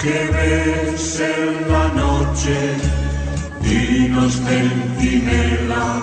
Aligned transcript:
que 0.00 0.28
ves 0.32 1.20
en 1.20 1.72
la 1.72 1.88
noche, 1.88 2.56
dinos 3.60 4.34
centinela, 4.46 6.02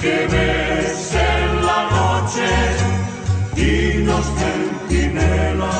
que 0.00 0.26
ves 0.32 1.12
en 1.12 1.66
la 1.66 1.80
noche, 1.98 2.48
dinos 3.54 4.26
centinela. 4.38 5.76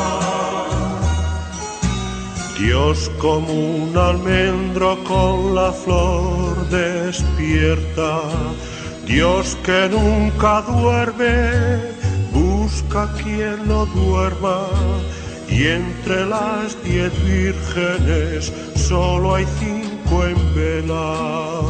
Dios 2.59 3.10
como 3.19 3.52
un 3.52 3.96
almendro 3.96 5.02
con 5.04 5.54
la 5.54 5.73
flor 5.73 6.68
despierta, 6.68 8.20
Dios 9.07 9.57
que 9.65 9.88
nunca 9.88 10.60
duerme, 10.62 11.95
busca 12.32 13.10
quien 13.15 13.66
no 13.66 13.87
duerma 13.87 14.66
y 15.48 15.66
entre 15.68 16.27
las 16.27 16.82
diez 16.82 17.12
vírgenes 17.24 18.52
solo 18.74 19.34
hay 19.37 19.46
cinco 19.59 20.24
en 20.24 20.54
vela. 20.54 21.66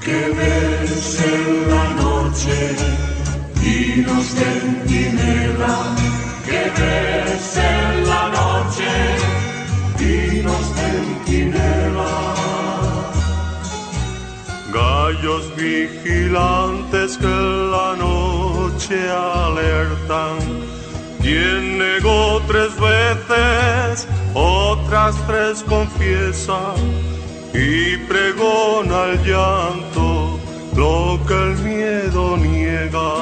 Que 0.00 0.32
ves 0.36 1.20
en 1.20 1.70
la 1.70 1.88
noche, 2.02 2.76
dinos 3.60 4.24
centinela, 4.26 5.94
que 6.44 6.70
ves 6.80 7.56
en 7.56 8.08
la 8.08 8.28
noche, 8.38 8.90
dinos 9.98 10.66
centinela. 10.74 12.32
Gallos 14.72 15.54
vigilantes 15.56 17.18
que 17.18 17.26
la 17.26 17.94
noche 17.96 19.10
alertan 19.10 20.81
quien 21.22 21.78
negó 21.78 22.42
tres 22.48 22.72
veces, 22.78 24.08
otras 24.34 25.14
tres 25.26 25.62
confiesa 25.62 26.74
y 27.54 27.96
pregona 28.08 29.04
el 29.12 29.24
llanto 29.24 30.40
lo 30.76 31.18
que 31.26 31.34
el 31.34 31.58
miedo 31.58 32.36
niega. 32.36 33.12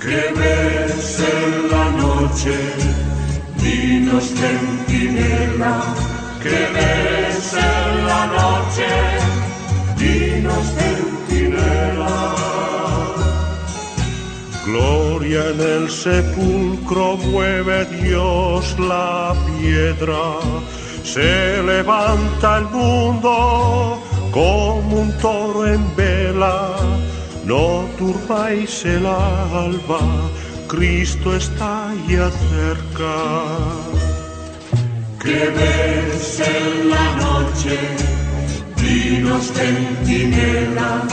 Que 0.00 0.32
ves 0.38 1.20
en 1.20 1.70
la 1.70 1.90
noche, 1.90 2.56
dinos 3.56 4.24
centinela, 4.24 5.74
que 6.42 6.58
ves 6.76 7.54
en 7.54 8.06
la 8.06 8.26
noche, 8.26 8.69
Gloria 15.30 15.50
en 15.50 15.60
el 15.60 15.88
sepulcro 15.88 17.16
mueve 17.16 17.84
Dios 18.02 18.76
la 18.80 19.32
piedra, 19.46 20.40
se 21.04 21.62
levanta 21.62 22.58
el 22.58 22.64
mundo 22.64 24.02
como 24.32 25.02
un 25.02 25.12
toro 25.18 25.68
en 25.68 25.84
vela, 25.94 26.74
no 27.44 27.84
turbáis 27.96 28.84
el 28.84 29.06
alba, 29.06 30.00
Cristo 30.66 31.36
está 31.36 31.92
ya 32.08 32.28
cerca. 32.50 33.14
Que 35.22 35.48
ves 35.56 36.40
en 36.40 36.90
la 36.90 37.16
noche, 37.16 37.78
dinos 38.76 39.52
centinela, 39.52 41.04